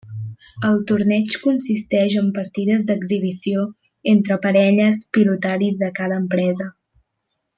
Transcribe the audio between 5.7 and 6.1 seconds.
de